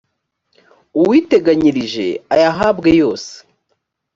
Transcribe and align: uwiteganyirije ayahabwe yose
uwiteganyirije 0.99 2.07
ayahabwe 2.33 2.89
yose 3.01 3.33